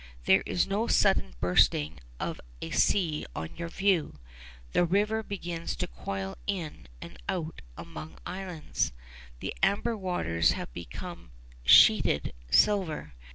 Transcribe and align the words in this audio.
There 0.25 0.41
is 0.47 0.65
no 0.65 0.87
sudden 0.87 1.35
bursting 1.39 1.99
of 2.19 2.41
a 2.59 2.71
sea 2.71 3.23
on 3.35 3.55
your 3.55 3.69
view. 3.69 4.17
The 4.71 4.83
river 4.83 5.21
begins 5.21 5.75
to 5.75 5.85
coil 5.87 6.39
in 6.47 6.87
and 7.03 7.19
out 7.29 7.61
among 7.77 8.17
islands. 8.25 8.93
The 9.41 9.53
amber 9.61 9.95
waters 9.95 10.53
have 10.53 10.73
become 10.73 11.33
sheeted 11.63 12.33
silver. 12.49 13.13